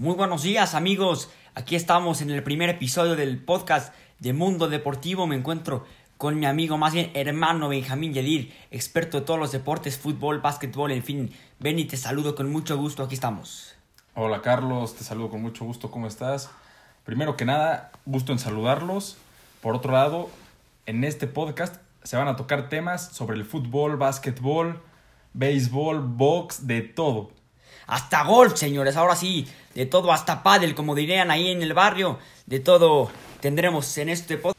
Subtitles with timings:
[0.00, 5.26] Muy buenos días amigos, aquí estamos en el primer episodio del podcast de Mundo Deportivo.
[5.26, 5.84] Me encuentro
[6.16, 10.92] con mi amigo, más bien hermano Benjamín Yedir, experto de todos los deportes, fútbol, básquetbol,
[10.92, 11.30] en fin.
[11.58, 13.74] Ven y te saludo con mucho gusto, aquí estamos.
[14.14, 16.50] Hola Carlos, te saludo con mucho gusto, ¿cómo estás?
[17.04, 19.18] Primero que nada, gusto en saludarlos.
[19.60, 20.30] Por otro lado,
[20.86, 24.80] en este podcast se van a tocar temas sobre el fútbol, básquetbol,
[25.34, 27.38] béisbol, box, de todo.
[27.90, 32.20] Hasta golf, señores, ahora sí, de todo, hasta pádel, como dirían ahí en el barrio,
[32.46, 34.56] de todo tendremos en este podcast.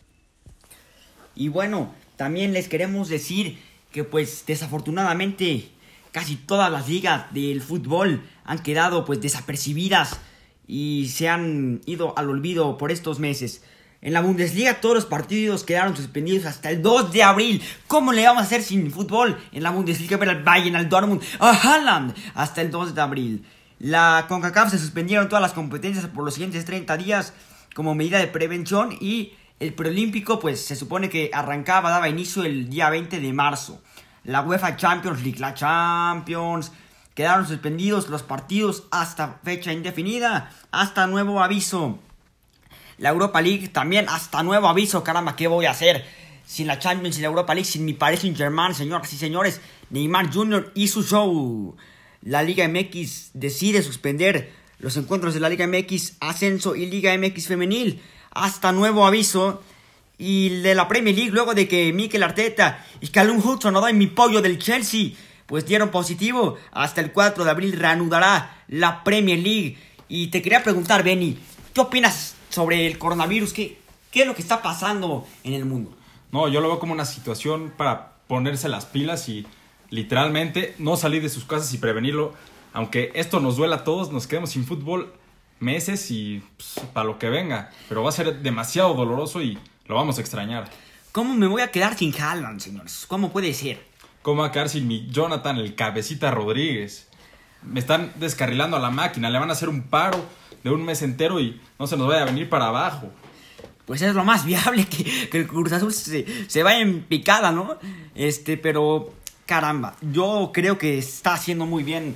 [1.34, 3.58] Y bueno, también les queremos decir
[3.94, 5.70] que pues desafortunadamente
[6.12, 10.20] casi todas las ligas del fútbol han quedado pues desapercibidas
[10.68, 13.64] y se han ido al olvido por estos meses.
[14.04, 17.62] En la Bundesliga todos los partidos quedaron suspendidos hasta el 2 de abril.
[17.86, 19.40] ¿Cómo le vamos a hacer sin fútbol?
[19.52, 23.46] En la Bundesliga ver al Bayern, al Dortmund, a Haaland hasta el 2 de abril.
[23.78, 27.34] La CONCACAF se suspendieron todas las competencias por los siguientes 30 días
[27.76, 32.72] como medida de prevención y el preolímpico pues se supone que arrancaba, daba inicio el
[32.72, 33.84] día 20 de marzo.
[34.24, 36.72] La UEFA Champions League, la Champions,
[37.14, 42.00] quedaron suspendidos los partidos hasta fecha indefinida, hasta nuevo aviso.
[43.02, 46.06] La Europa League también hasta nuevo aviso, caramba, ¿qué voy a hacer?
[46.46, 49.60] Sin la Champions y la Europa League, sin mi Paris Saint Germain, señoras y señores,
[49.90, 50.72] Neymar Jr.
[50.76, 51.76] y su show.
[52.22, 57.48] La Liga MX decide suspender los encuentros de la Liga MX Ascenso y Liga MX
[57.48, 59.64] Femenil hasta nuevo aviso.
[60.20, 64.06] Y de la Premier League, luego de que Mikel Arteta y Callum Hudson no mi
[64.06, 65.14] pollo del Chelsea,
[65.48, 66.60] pues dieron positivo.
[66.72, 69.80] Hasta el 4 de abril reanudará la Premier League.
[70.08, 71.40] Y te quería preguntar, Benny,
[71.74, 73.54] ¿qué opinas sobre el coronavirus.
[73.54, 73.80] ¿Qué,
[74.12, 75.92] ¿Qué es lo que está pasando en el mundo?
[76.32, 79.46] No, yo lo veo como una situación para ponerse las pilas y
[79.90, 82.34] literalmente no salir de sus casas y prevenirlo.
[82.74, 85.14] Aunque esto nos duela a todos, nos quedemos sin fútbol
[85.60, 87.72] meses y pues, para lo que venga.
[87.90, 90.70] Pero va a ser demasiado doloroso y lo vamos a extrañar.
[91.12, 93.06] ¿Cómo me voy a quedar sin Haaland, señores?
[93.08, 93.86] ¿Cómo puede ser?
[94.22, 97.10] ¿Cómo va a quedar sin mi Jonathan, el cabecita Rodríguez?
[97.64, 100.26] Me están descarrilando a la máquina, le van a hacer un paro
[100.64, 103.12] de un mes entero y no se nos vaya a venir para abajo.
[103.86, 107.78] Pues es lo más viable que, el Cruz Azul se, vaya en picada, ¿no?
[108.16, 109.14] Este, pero
[109.46, 112.16] caramba, yo creo que está haciendo muy bien,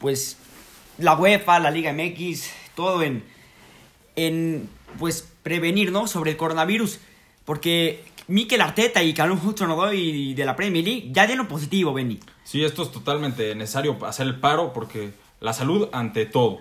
[0.00, 0.36] pues,
[0.98, 3.24] la UEFA, la Liga MX, todo en,
[4.16, 6.06] en pues, prevenir, ¿no?
[6.06, 6.98] Sobre el coronavirus.
[7.44, 12.18] Porque Mikel Arteta y Calum Hudson y de la Premier League ya dieron positivo, Benny.
[12.44, 16.58] Sí, esto es totalmente necesario hacer el paro porque la salud ante todo.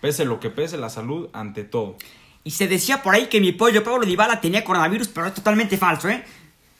[0.00, 1.96] Pese lo que pese, la salud ante todo.
[2.42, 5.78] Y se decía por ahí que mi pollo Pablo Dybala tenía coronavirus, pero es totalmente
[5.78, 6.24] falso, ¿eh?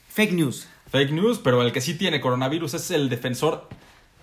[0.08, 0.66] Fake news.
[0.90, 3.68] Fake news, pero el que sí tiene coronavirus es el defensor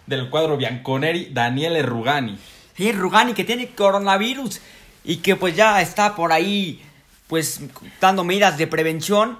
[0.06, 2.38] del cuadro Bianconeri, Daniele Rugani.
[2.75, 4.59] Sí, Rugani que tiene coronavirus
[5.06, 6.81] y que pues ya está por ahí
[7.28, 7.62] pues
[8.01, 9.38] dando medidas de prevención.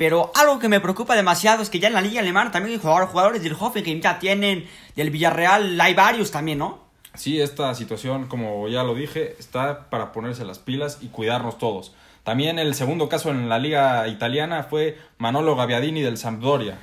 [0.00, 3.06] Pero algo que me preocupa demasiado es que ya en la liga alemana también hay
[3.06, 4.66] jugadores del Hoffenheim ya tienen,
[4.96, 6.78] del Villarreal hay varios también, ¿no?
[7.12, 11.92] sí, esta situación, como ya lo dije, está para ponerse las pilas y cuidarnos todos.
[12.24, 16.78] También el segundo caso en la liga italiana fue Manolo Gaviadini del Sampdoria.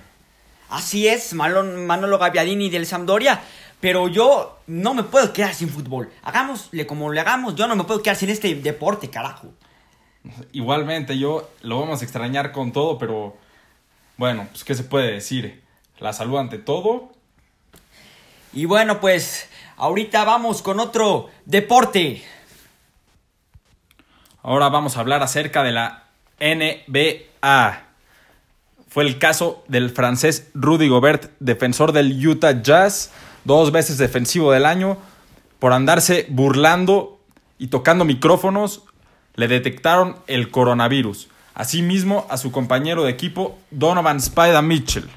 [0.70, 3.42] Así es, Manolo Gaviadini del Sampdoria.
[3.80, 6.12] Pero yo no me puedo quedar sin fútbol.
[6.22, 9.54] Hagámosle como le hagamos, yo no me puedo quedar sin este deporte, carajo.
[10.52, 13.38] Igualmente, yo lo vamos a extrañar con todo, pero
[14.18, 15.64] bueno, pues qué se puede decir.
[16.00, 17.12] La salud ante todo.
[18.54, 19.50] Y bueno, pues
[19.80, 22.24] Ahorita vamos con otro deporte.
[24.42, 26.06] Ahora vamos a hablar acerca de la
[26.40, 27.84] NBA.
[28.90, 33.12] Fue el caso del francés Rudy Gobert, defensor del Utah Jazz,
[33.44, 34.98] dos veces defensivo del año,
[35.60, 37.20] por andarse burlando
[37.60, 38.82] y tocando micrófonos,
[39.38, 41.30] le detectaron el coronavirus.
[41.54, 45.10] Asimismo, a su compañero de equipo, Donovan Spider Mitchell.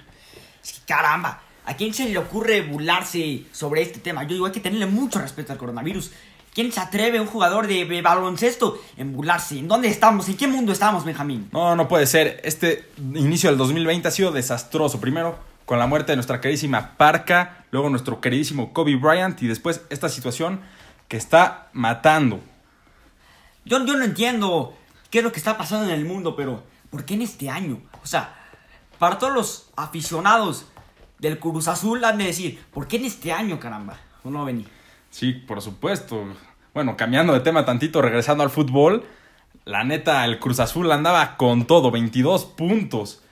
[0.86, 4.24] Caramba, ¿A quién se le ocurre burlarse sobre este tema?
[4.24, 6.10] Yo digo, hay que tenerle mucho respeto al coronavirus.
[6.52, 9.60] ¿Quién se atreve, un jugador de baloncesto, en burlarse?
[9.60, 10.28] ¿En dónde estamos?
[10.28, 11.48] ¿En qué mundo estamos, Benjamín?
[11.52, 12.40] No, no puede ser.
[12.42, 15.00] Este inicio del 2020 ha sido desastroso.
[15.00, 19.82] Primero, con la muerte de nuestra queridísima Parca, luego nuestro queridísimo Kobe Bryant y después
[19.90, 20.60] esta situación
[21.06, 22.40] que está matando.
[23.64, 24.74] Yo, yo no entiendo
[25.10, 27.80] qué es lo que está pasando en el mundo, pero ¿por qué en este año?
[28.02, 28.34] O sea,
[28.98, 30.66] para todos los aficionados
[31.18, 33.98] del Cruz Azul han de decir, ¿por qué en este año, caramba?
[34.24, 34.66] ¿O no, Beni?
[35.10, 36.24] Sí, por supuesto.
[36.74, 39.04] Bueno, cambiando de tema tantito, regresando al fútbol,
[39.64, 43.22] la neta, el Cruz Azul andaba con todo, 22 puntos.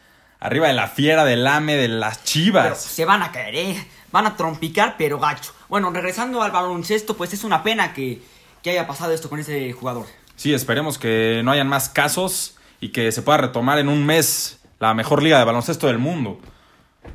[0.40, 2.80] Arriba de la fiera, del AME, de las chivas.
[2.80, 3.88] se van a caer, ¿eh?
[4.12, 5.52] Van a trompicar, pero gacho.
[5.68, 8.22] Bueno, regresando al baloncesto, pues es una pena que,
[8.62, 10.06] que haya pasado esto con ese jugador.
[10.36, 14.60] Sí, esperemos que no hayan más casos y que se pueda retomar en un mes
[14.78, 16.40] la mejor liga de baloncesto del mundo.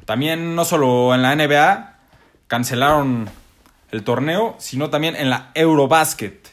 [0.05, 1.99] También no solo en la NBA
[2.47, 3.29] cancelaron
[3.91, 6.51] el torneo, sino también en la Eurobasket.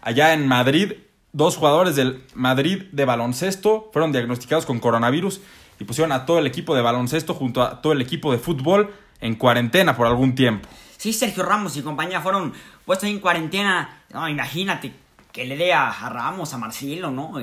[0.00, 0.94] Allá en Madrid,
[1.32, 5.40] dos jugadores del Madrid de baloncesto fueron diagnosticados con coronavirus
[5.78, 8.92] y pusieron a todo el equipo de baloncesto junto a todo el equipo de fútbol
[9.20, 10.68] en cuarentena por algún tiempo.
[10.96, 12.54] Sí, Sergio Ramos y compañía fueron
[12.88, 14.00] puestos en cuarentena.
[14.14, 14.94] No, imagínate
[15.30, 17.34] que le dé a, Ramos, a Marcelo, ¿no?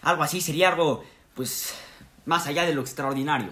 [0.00, 1.04] algo así sería algo,
[1.34, 1.74] pues,
[2.24, 3.50] más allá de lo extraordinario.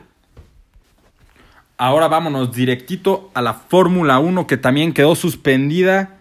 [1.77, 6.17] Ahora vámonos directito a la Fórmula 1 que también quedó suspendida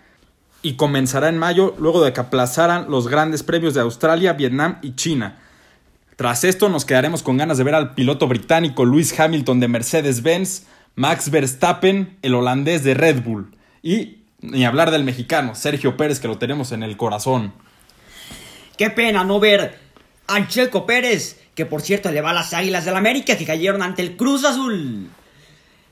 [0.63, 4.95] y comenzará en mayo luego de que aplazaran los grandes premios de Australia, Vietnam y
[4.95, 5.39] China.
[6.17, 10.67] Tras esto nos quedaremos con ganas de ver al piloto británico Lewis Hamilton de Mercedes-Benz,
[10.95, 16.27] Max Verstappen, el holandés de Red Bull y ni hablar del mexicano Sergio Pérez que
[16.27, 17.53] lo tenemos en el corazón.
[18.77, 19.77] Qué pena no ver
[20.27, 23.45] a Checo Pérez, que por cierto le va a las Águilas del la América que
[23.45, 25.09] cayeron ante el Cruz Azul.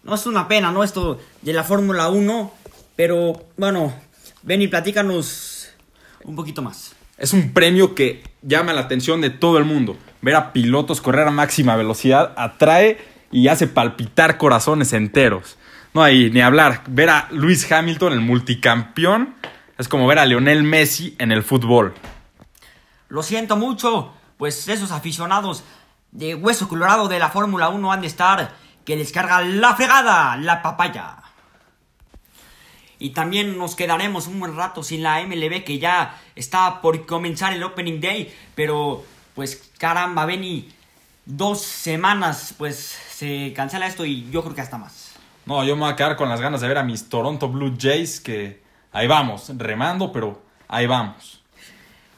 [0.04, 0.84] No es una pena, ¿no?
[0.84, 2.54] Esto de la Fórmula 1.
[2.96, 3.94] Pero bueno,
[4.44, 5.69] ven y platícanos
[6.24, 6.96] un poquito más.
[7.18, 9.98] Es un premio que llama la atención de todo el mundo.
[10.22, 12.98] Ver a pilotos correr a máxima velocidad atrae
[13.31, 15.57] y hace palpitar corazones enteros.
[16.00, 16.84] No hay ni hablar.
[16.88, 19.36] Ver a Luis Hamilton, el multicampeón,
[19.78, 21.94] es como ver a Lionel Messi en el fútbol.
[23.10, 25.66] Lo siento mucho, pues esos aficionados
[26.13, 28.56] de hueso colorado de la Fórmula 1 han de estar
[28.86, 31.18] que les carga la fregada, la papaya.
[32.98, 37.51] Y también nos quedaremos un buen rato sin la MLB que ya está por comenzar
[37.51, 38.34] el Opening Day.
[38.56, 39.04] Pero
[39.36, 40.72] pues caramba, Benny,
[41.25, 45.09] dos semanas pues se cancela esto y yo creo que hasta más.
[45.50, 47.75] No, yo me voy a quedar con las ganas de ver a mis Toronto Blue
[47.75, 48.62] Jays que
[48.92, 51.42] ahí vamos, remando, pero ahí vamos.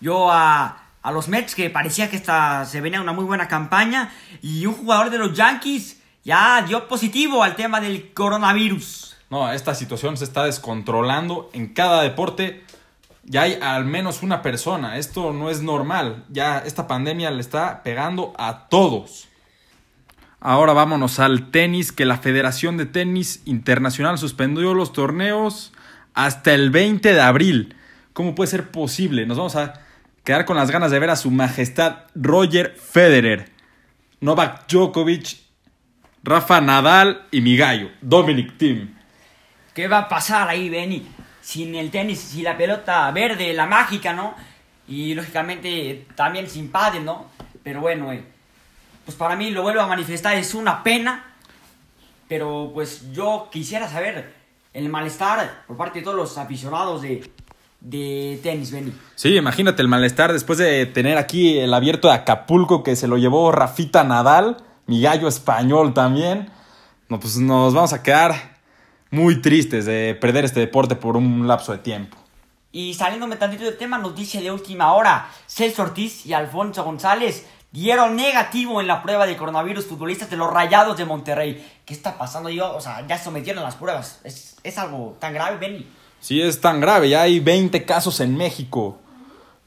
[0.01, 4.11] Yo a, a los Mets que parecía que esta, se venía una muy buena campaña
[4.41, 9.15] y un jugador de los Yankees ya dio positivo al tema del coronavirus.
[9.29, 12.65] No, esta situación se está descontrolando en cada deporte.
[13.23, 14.97] Ya hay al menos una persona.
[14.97, 16.25] Esto no es normal.
[16.27, 19.29] Ya esta pandemia le está pegando a todos.
[20.43, 25.71] Ahora vámonos al tenis, que la Federación de Tenis Internacional suspendió los torneos
[26.15, 27.75] hasta el 20 de abril.
[28.13, 29.27] ¿Cómo puede ser posible?
[29.27, 29.73] Nos vamos a
[30.23, 33.51] quedar con las ganas de ver a su majestad Roger Federer,
[34.19, 35.37] Novak Djokovic
[36.23, 38.95] Rafa Nadal y mi gallo, Dominic Thiem.
[39.75, 41.07] ¿Qué va a pasar ahí, Benny?
[41.39, 44.33] Sin el tenis, sin la pelota verde, la mágica, ¿no?
[44.87, 47.27] Y lógicamente también sin padre, ¿no?
[47.63, 48.23] Pero bueno, eh,
[49.05, 51.25] pues para mí lo vuelvo a manifestar, es una pena.
[52.27, 54.33] Pero pues yo quisiera saber
[54.73, 57.29] el malestar por parte de todos los aficionados de,
[57.81, 58.93] de tenis, Benny.
[59.15, 63.17] Sí, imagínate el malestar después de tener aquí el abierto de Acapulco que se lo
[63.17, 64.57] llevó Rafita Nadal
[64.91, 66.51] mi gallo español también.
[67.07, 68.57] No, pues nos vamos a quedar
[69.09, 72.17] muy tristes de perder este deporte por un lapso de tiempo.
[72.73, 78.15] Y saliéndome tantito del tema, dice de última hora, Celso Ortiz y Alfonso González dieron
[78.15, 81.65] negativo en la prueba de coronavirus futbolistas de los Rayados de Monterrey.
[81.85, 82.49] ¿Qué está pasando?
[82.49, 84.19] Yo, o sea, ya sometieron las pruebas.
[84.23, 85.87] ¿Es, es algo tan grave, Benny?
[86.19, 87.09] Sí, es tan grave.
[87.09, 88.99] Ya hay 20 casos en México.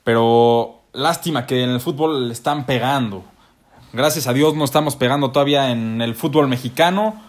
[0.04, 3.24] Pero lástima que en el fútbol le están pegando.
[3.92, 7.22] Gracias a Dios no estamos pegando todavía en el fútbol mexicano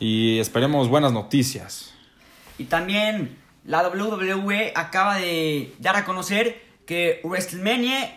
[0.00, 1.92] y esperemos buenas noticias.
[2.58, 8.16] Y también la WWE acaba de dar a conocer que WrestleMania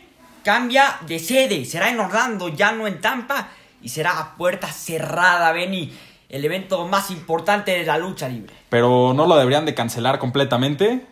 [0.49, 3.49] cambia de sede, será en Orlando, ya no en Tampa,
[3.83, 5.93] y será a puerta cerrada, Benny,
[6.27, 8.55] el evento más importante de la lucha libre.
[8.67, 11.05] Pero no lo deberían de cancelar completamente.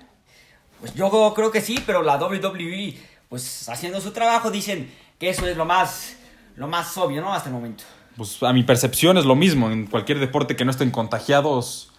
[0.79, 2.97] Pues yo creo que sí, pero la WWE,
[3.29, 6.15] pues haciendo su trabajo, dicen que eso es lo más
[6.55, 7.31] lo más obvio, ¿no?
[7.31, 7.83] Hasta el momento.
[8.15, 9.69] Pues a mi percepción es lo mismo.
[9.69, 11.91] En cualquier deporte que no estén contagiados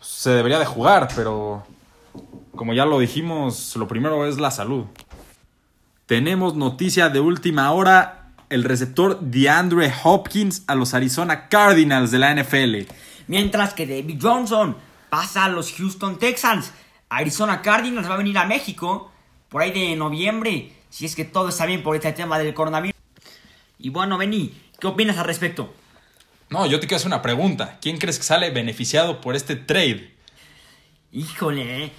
[0.00, 1.62] se debería de jugar, pero
[2.56, 4.86] como ya lo dijimos, lo primero es la salud.
[6.06, 8.28] Tenemos noticia de última hora.
[8.48, 12.88] El receptor DeAndre Hopkins a los Arizona Cardinals de la NFL.
[13.26, 14.76] Mientras que David Johnson
[15.10, 16.72] pasa a los Houston Texans.
[17.08, 19.10] Arizona Cardinals va a venir a México
[19.48, 20.72] por ahí de noviembre.
[20.90, 22.94] Si es que todo está bien por este tema del coronavirus.
[23.80, 25.74] Y bueno, Benny, ¿qué opinas al respecto?
[26.50, 27.78] No, yo te quiero hacer una pregunta.
[27.82, 30.14] ¿Quién crees que sale beneficiado por este trade?
[31.10, 31.90] Híjole,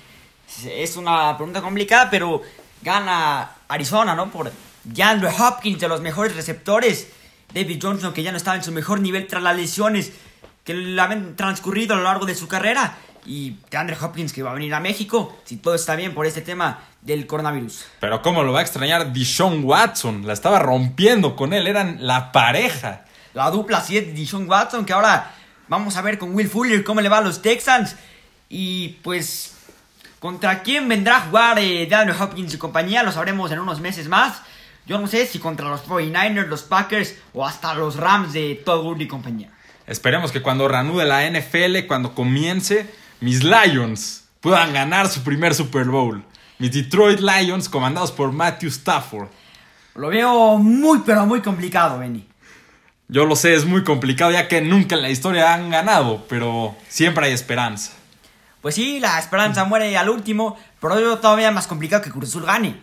[0.66, 2.42] es una pregunta complicada, pero
[2.82, 4.30] gana Arizona, ¿no?
[4.32, 4.52] Por
[4.84, 7.10] DeAndre Hopkins, de los mejores receptores.
[7.54, 10.12] David Johnson, que ya no estaba en su mejor nivel tras las lesiones
[10.64, 12.98] que le han transcurrido a lo largo de su carrera.
[13.26, 16.40] y Andre Hopkins que va a venir a México, si todo está bien por este
[16.40, 17.86] tema del coronavirus.
[18.00, 22.32] Pero cómo lo va a extrañar Dishon Watson, la estaba rompiendo con él, eran la
[22.32, 23.04] pareja.
[23.34, 25.34] La dupla sí es Dishon Watson, que ahora
[25.68, 27.98] vamos a ver con Will Fuller cómo le va a los Texans.
[28.50, 29.57] Y pues,
[30.20, 33.04] ¿contra quién vendrá a jugar eh, Andre Hopkins y compañía?
[33.04, 34.42] Lo sabremos en unos meses más.
[34.86, 38.84] Yo no sé si contra los 49ers, los Packers o hasta los Rams de Todd
[38.84, 39.50] Gurley y compañía.
[39.86, 45.86] Esperemos que cuando reanude la NFL, cuando comience, mis Lions puedan ganar su primer Super
[45.86, 46.24] Bowl.
[46.60, 49.28] Mis Detroit Lions comandados por Matthew Stafford.
[49.96, 52.28] Lo veo muy, pero muy complicado, Benny.
[53.08, 56.76] Yo lo sé, es muy complicado ya que nunca en la historia han ganado, pero
[56.88, 57.94] siempre hay esperanza.
[58.68, 62.44] Pues sí, la esperanza muere al último, pero es todavía más complicado que Cruz Azul
[62.44, 62.76] gane.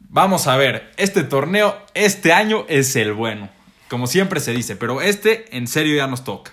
[0.00, 3.48] Vamos a ver, este torneo este año es el bueno,
[3.88, 6.52] como siempre se dice, pero este en serio ya nos toca.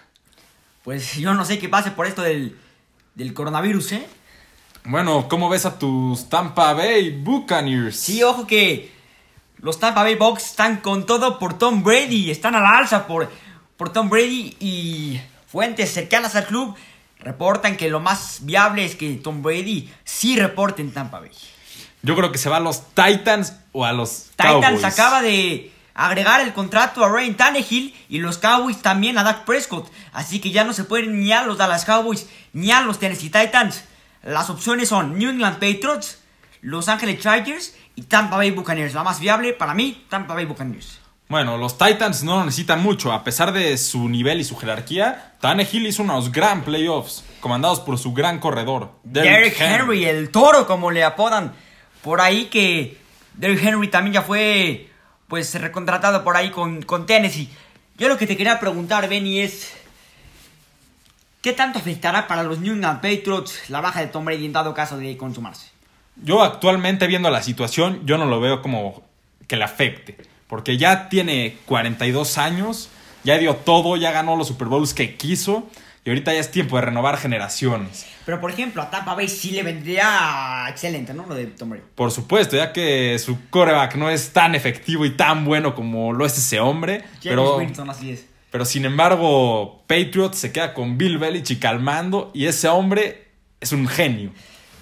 [0.86, 2.58] Pues yo no sé qué pase por esto del,
[3.13, 4.08] del coronavirus, ¿eh?
[4.86, 8.00] Bueno, ¿cómo ves a tus Tampa Bay Buccaneers?
[8.00, 8.89] Sí, ojo que
[9.58, 13.29] los Tampa Bay Bucks están con todo por Tom Brady, están a la alza por,
[13.75, 16.74] por Tom Brady y fuentes cercanas al club
[17.25, 21.32] reportan que lo más viable es que Tom Brady sí reporte en Tampa Bay.
[22.03, 24.84] Yo creo que se va a los Titans o a los Titans Cowboys.
[24.86, 29.91] acaba de agregar el contrato a Ryan Tannehill y los Cowboys también a Dak Prescott.
[30.13, 33.32] Así que ya no se pueden ni a los Dallas Cowboys ni a los Tennessee
[33.32, 33.84] Titans.
[34.22, 36.20] Las opciones son New England Patriots,
[36.62, 38.94] Los Angeles Chargers y Tampa Bay Buccaneers.
[38.94, 41.00] La más viable para mí, Tampa Bay Buccaneers.
[41.27, 43.12] Bueno, los Titans no lo necesitan mucho.
[43.12, 47.98] A pesar de su nivel y su jerarquía, Tannehill hizo unos gran playoffs, comandados por
[47.98, 50.05] su gran corredor, Derrick Henry.
[50.05, 51.53] el toro, como le apodan.
[52.03, 52.98] Por ahí que
[53.34, 54.89] Derrick Henry también ya fue
[55.27, 57.50] pues recontratado por ahí con, con Tennessee.
[57.98, 59.74] Yo lo que te quería preguntar, Benny, es...
[61.41, 64.74] ¿Qué tanto afectará para los New England Patriots la baja de Tom Brady en dado
[64.74, 65.70] caso de consumarse?
[66.15, 69.03] Yo actualmente viendo la situación, yo no lo veo como
[69.48, 70.17] que le afecte.
[70.48, 72.90] Porque ya tiene 42 años,
[73.24, 75.68] ya dio todo, ya ganó los Super Bowls que quiso.
[76.06, 78.06] Y ahorita ya es tiempo de renovar generaciones.
[78.28, 81.25] Pero por ejemplo, a Tampa Bay sí le vendría excelente, ¿no?
[81.25, 81.84] Lo de Tom Brady.
[81.96, 86.24] Por supuesto, ya que su coreback no es tan efectivo y tan bueno como lo
[86.28, 87.00] es ese hombre.
[87.00, 88.25] James pero, Winston, así es.
[88.52, 93.88] pero sin embargo, Patriots se queda con Bill Belichick calmando y ese hombre es un
[93.88, 94.32] genio.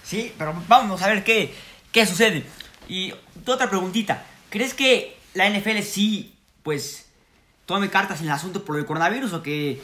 [0.04, 1.54] Sí, pero vamos a ver qué,
[1.94, 2.44] qué sucede.
[2.90, 3.14] Y
[3.46, 4.26] otra preguntita.
[4.50, 7.10] ¿Crees que la NFL sí, pues,
[7.66, 9.82] tome cartas en el asunto por el coronavirus o que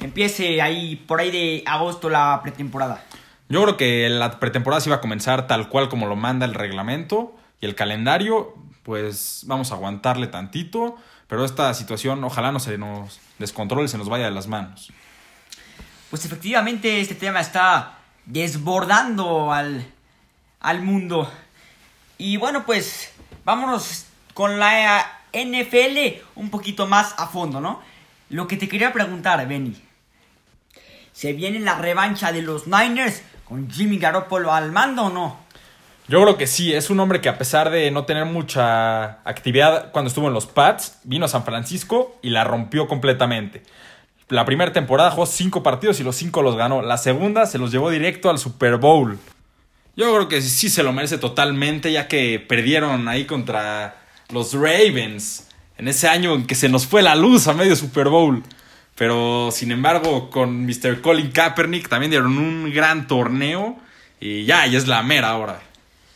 [0.00, 3.04] empiece ahí, por ahí de agosto, la pretemporada?
[3.48, 6.54] Yo creo que la pretemporada se iba a comenzar tal cual como lo manda el
[6.54, 10.96] reglamento y el calendario, pues vamos a aguantarle tantito,
[11.28, 14.92] pero esta situación ojalá no se nos descontrole, se nos vaya de las manos.
[16.10, 19.86] Pues efectivamente este tema está desbordando al,
[20.60, 21.30] al mundo.
[22.18, 23.12] Y bueno, pues
[23.44, 27.80] vámonos con la NFL un poquito más a fondo, ¿no?
[28.28, 29.80] Lo que te quería preguntar, Benny.
[31.12, 35.44] ¿Se viene la revancha de los Niners con Jimmy Garoppolo al mando o no?
[36.06, 39.90] Yo creo que sí, es un hombre que a pesar de no tener mucha actividad
[39.92, 43.62] cuando estuvo en los Pats, vino a San Francisco y la rompió completamente.
[44.28, 46.82] La primera temporada jugó cinco partidos y los cinco los ganó.
[46.82, 49.18] La segunda se los llevó directo al Super Bowl.
[49.96, 53.96] Yo creo que sí se lo merece totalmente, ya que perdieron ahí contra
[54.30, 58.08] los Ravens en ese año en que se nos fue la luz a medio Super
[58.08, 58.42] Bowl.
[58.94, 61.00] Pero sin embargo, con Mr.
[61.00, 63.76] Colin Kaepernick también dieron un gran torneo
[64.20, 65.60] y ya, ya es la mera ahora.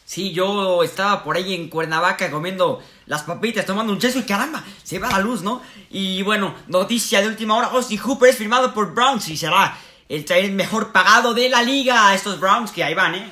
[0.04, 4.64] Sí, yo estaba por ahí en Cuernavaca comiendo las papitas, tomando un cheso y caramba,
[4.82, 5.60] se va la luz, ¿no?
[5.90, 9.76] Y bueno, noticia de última hora, Austin Hooper es firmado por Browns y será
[10.08, 13.28] el mejor pagado de la liga a estos Browns que ahí van, ¿eh?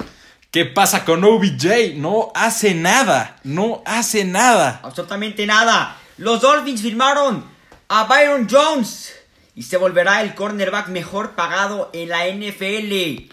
[0.56, 1.96] ¿Qué pasa con OBJ?
[1.96, 4.80] No hace nada, no hace nada.
[4.82, 5.98] Absolutamente nada.
[6.16, 7.44] Los Dolphins firmaron
[7.88, 9.14] a Byron Jones
[9.54, 13.30] y se volverá el cornerback mejor pagado en la NFL.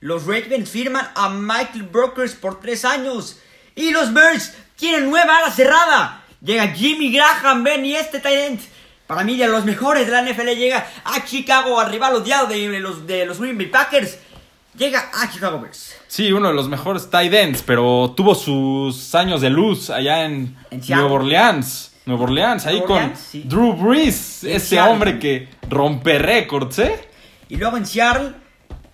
[0.00, 3.40] Los Ravens firman a Michael Brokers por tres años.
[3.74, 6.24] Y los Bears tienen nueva ala cerrada.
[6.40, 8.62] Llega Jimmy Graham, Ben y este Tyrant.
[9.06, 12.80] Para mí, de los mejores de la NFL, llega a Chicago, al rival odiado de
[12.80, 14.16] los, de los Green Bay Packers.
[14.76, 15.94] Llega a Chicago Bears.
[16.08, 20.56] Sí, uno de los mejores tight ends, pero tuvo sus años de luz allá en,
[20.70, 20.80] En.
[20.88, 21.92] Nueva Orleans.
[22.06, 23.44] Nueva Orleans, ahí Orleans, con sí.
[23.46, 24.92] Drew Brees, ese Seattle.
[24.92, 27.08] hombre que rompe récords, ¿eh?
[27.48, 28.32] Y luego en Seattle.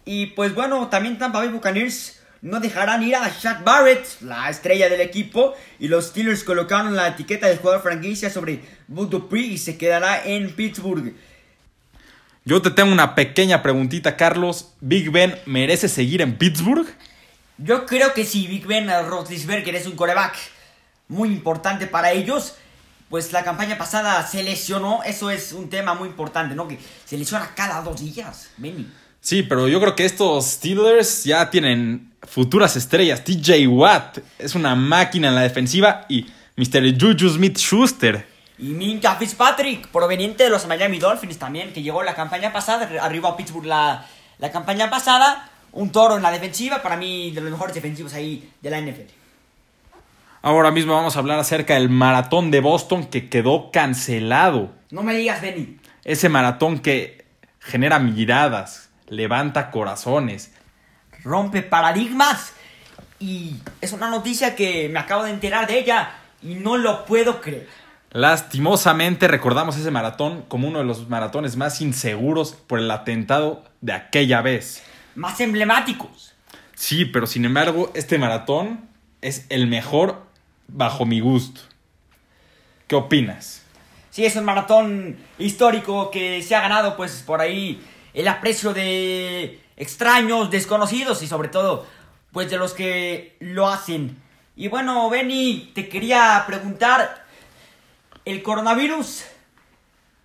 [0.04, 4.88] Y pues bueno, también Tampa Bay Buccaneers no dejarán ir a Shaq Barrett, la estrella
[4.88, 5.54] del equipo.
[5.78, 10.24] Y los Steelers colocaron la etiqueta del jugador franquicia sobre Bud Dupree y se quedará
[10.24, 11.14] en Pittsburgh.
[12.44, 14.72] Yo te tengo una pequeña preguntita, Carlos.
[14.80, 16.86] ¿Big Ben merece seguir en Pittsburgh?
[17.58, 20.36] Yo creo que si Big Ben Roethlisberger es un coreback
[21.08, 22.54] muy importante para ellos.
[23.10, 26.68] Pues la campaña pasada se lesionó, eso es un tema muy importante, ¿no?
[26.68, 28.86] Que se lesiona cada dos días, Benny.
[29.20, 33.22] Sí, pero yo creo que estos Steelers ya tienen futuras estrellas.
[33.24, 36.98] TJ Watt es una máquina en la defensiva y Mr.
[36.98, 38.26] Juju Smith Schuster.
[38.60, 43.30] Y Minka Fitzpatrick, proveniente de los Miami Dolphins también, que llegó la campaña pasada, arriba
[43.30, 44.06] a Pittsburgh la,
[44.38, 45.48] la campaña pasada.
[45.72, 49.12] Un toro en la defensiva, para mí de los mejores defensivos ahí de la NFL.
[50.42, 54.72] Ahora mismo vamos a hablar acerca del maratón de Boston que quedó cancelado.
[54.90, 55.78] No me digas, Benny.
[56.04, 57.24] Ese maratón que
[57.60, 60.52] genera miradas, levanta corazones.
[61.22, 62.52] Rompe paradigmas.
[63.18, 66.10] Y es una noticia que me acabo de enterar de ella
[66.42, 67.68] y no lo puedo creer.
[68.12, 73.92] Lastimosamente recordamos ese maratón como uno de los maratones más inseguros por el atentado de
[73.92, 74.82] aquella vez.
[75.14, 76.34] Más emblemáticos.
[76.74, 78.88] Sí, pero sin embargo, este maratón
[79.20, 80.24] es el mejor
[80.66, 81.60] bajo mi gusto.
[82.88, 83.62] ¿Qué opinas?
[84.10, 87.80] Sí, es un maratón histórico que se ha ganado pues por ahí
[88.12, 91.86] el aprecio de extraños, desconocidos y sobre todo
[92.32, 94.16] pues de los que lo hacen.
[94.56, 97.19] Y bueno, Benny, te quería preguntar,
[98.24, 99.24] ¿el coronavirus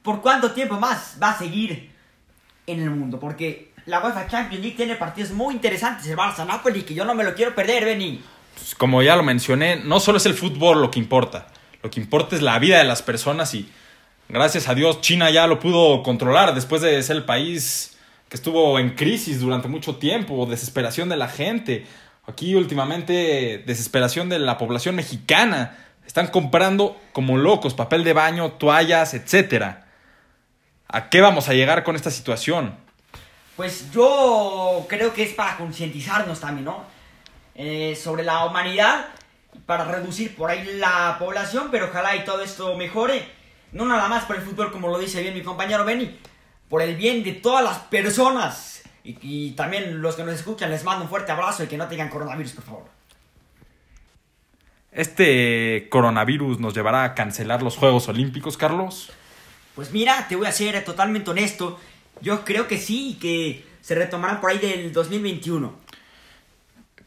[0.02, 1.92] por cuánto tiempo más va a seguir
[2.68, 3.20] en el mundo?
[3.20, 7.24] Porque la UEFA Champions League tiene partidos muy interesantes, el Barça-Napoli, que yo no me
[7.24, 8.22] lo quiero perder, Benny.
[8.56, 11.48] Pues, como ya lo mencioné, no solo es el fútbol lo que importa,
[11.84, 13.70] lo que importa es la vida de las personas y
[14.28, 17.96] gracias a Dios China ya lo pudo controlar después de ser el país
[18.30, 21.86] que estuvo en crisis durante mucho tiempo, desesperación de la gente.
[22.28, 25.78] Aquí últimamente desesperación de la población mexicana.
[26.16, 29.66] Están comprando como locos papel de baño, toallas, etc.
[30.88, 32.74] ¿A qué vamos a llegar con esta situación?
[33.58, 36.86] Pues yo creo que es para concientizarnos también, ¿no?
[37.54, 39.08] Eh, sobre la humanidad
[39.66, 43.30] para reducir por ahí la población, pero ojalá y todo esto mejore.
[43.74, 46.18] No nada más por el fútbol, como lo dice bien mi compañero Benny,
[46.70, 48.84] por el bien de todas las personas.
[49.04, 51.90] Y, y también los que nos escuchan, les mando un fuerte abrazo y que no
[51.90, 52.95] tengan coronavirus, por favor.
[54.96, 59.12] ¿Este coronavirus nos llevará a cancelar los Juegos Olímpicos, Carlos?
[59.76, 61.78] Pues mira, te voy a ser totalmente honesto.
[62.22, 65.76] Yo creo que sí, que se retomarán por ahí del 2021.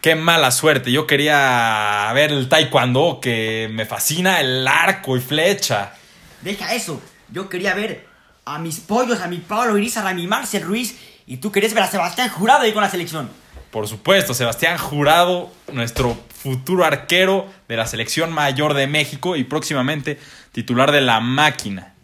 [0.03, 0.92] Qué mala suerte.
[0.92, 5.94] Yo quería ver el taekwondo, que me fascina el arco y flecha.
[6.42, 7.01] Deja eso.
[7.33, 8.07] Yo quería ver
[8.44, 10.98] a mis pollos, a mi Pablo Irizar, a mi Marcel Ruiz.
[11.27, 13.31] Y tú querías ver a Sebastián Jurado ahí con la selección.
[13.70, 20.18] Por supuesto, Sebastián Jurado, nuestro futuro arquero de la selección mayor de México y próximamente
[20.52, 21.94] titular de la máquina.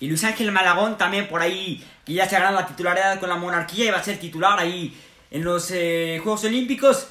[0.00, 3.28] Y Luis Ángel Malagón también por ahí, que ya se ha ganado la titularidad con
[3.28, 4.96] la monarquía y va a ser titular ahí
[5.30, 7.08] en los eh, Juegos Olímpicos.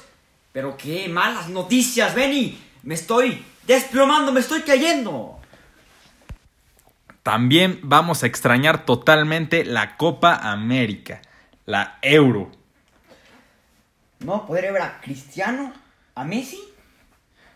[0.52, 2.58] Pero qué malas noticias, Benny.
[2.84, 5.38] Me estoy desplomando, me estoy cayendo.
[7.22, 11.20] También vamos a extrañar totalmente la Copa América,
[11.66, 12.57] la Euro.
[14.20, 15.72] ¿No podré ver a Cristiano?
[16.14, 16.58] ¿A Messi?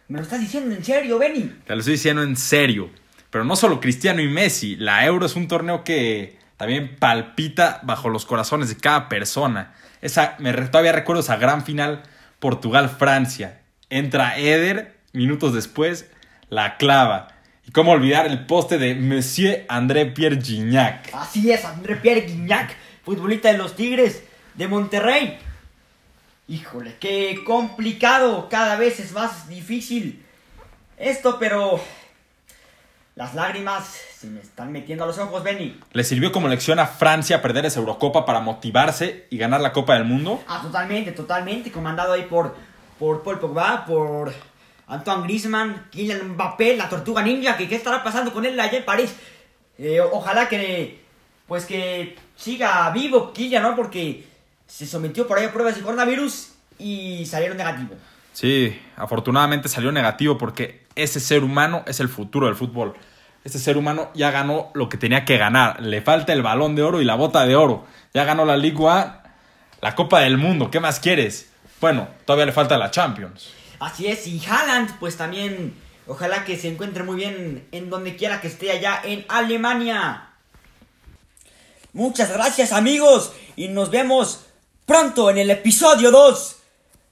[0.09, 1.51] ¿Me lo estás diciendo en serio, Benny?
[1.66, 2.90] Te lo estoy diciendo en serio.
[3.31, 8.09] Pero no solo Cristiano y Messi, la Euro es un torneo que también palpita bajo
[8.09, 9.75] los corazones de cada persona.
[10.03, 12.03] Esa, me, todavía recuerdo esa gran final
[12.38, 13.62] Portugal-Francia.
[13.88, 16.11] Entra Eder, minutos después,
[16.51, 17.29] la clava.
[17.66, 21.09] Y cómo olvidar el poste de Monsieur André Pierre Gignac.
[21.14, 24.22] Así es, André Pierre Gignac, futbolista de los Tigres
[24.55, 25.38] de Monterrey.
[26.48, 30.24] Híjole, qué complicado, cada vez es más difícil
[30.96, 31.81] esto, pero
[33.14, 35.78] las lágrimas se me están metiendo a los ojos, Benny.
[35.92, 39.94] ¿Le sirvió como lección a Francia perder esa Eurocopa para motivarse y ganar la Copa
[39.94, 40.42] del Mundo?
[40.46, 41.70] Ah, totalmente, totalmente.
[41.70, 42.57] Comandado ahí por,
[42.98, 44.33] por Paul Pogba, por
[44.87, 47.57] Antoine Griezmann, Kylian Mbappé, la tortuga ninja.
[47.57, 49.14] Que, ¿Qué estará pasando con él allá en París?
[49.78, 51.02] Eh, ojalá que,
[51.46, 53.76] pues que siga vivo Kylian, ¿no?
[53.76, 54.32] Porque
[54.72, 57.98] se sometió por ahí a pruebas de coronavirus y salieron negativos.
[58.32, 62.94] Sí, afortunadamente salió negativo porque ese ser humano es el futuro del fútbol.
[63.44, 65.82] Este ser humano ya ganó lo que tenía que ganar.
[65.82, 67.85] Le falta el balón de oro y la bota de oro.
[68.14, 69.14] Ya ganó la Ligue 1,
[69.82, 70.70] la Copa del Mundo.
[70.70, 71.50] ¿Qué más quieres?
[71.78, 73.50] Bueno, todavía le falta la Champions.
[73.78, 75.74] Así es, y Haaland, pues también,
[76.06, 80.30] ojalá que se encuentre muy bien en donde quiera que esté allá en Alemania.
[81.92, 84.46] Muchas gracias amigos y nos vemos
[84.85, 86.57] pronto en el episodio 2.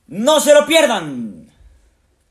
[0.09, 1.40] No se lo pierdan.